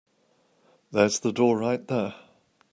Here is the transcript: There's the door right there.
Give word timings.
There's 0.89 1.19
the 1.19 1.31
door 1.31 1.59
right 1.59 1.87
there. 1.87 2.15